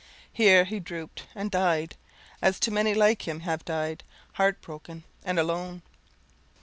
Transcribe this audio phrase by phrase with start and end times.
[0.33, 1.95] Here he drooped and died,
[2.41, 5.83] as too many like him have died, heartbroken and alone.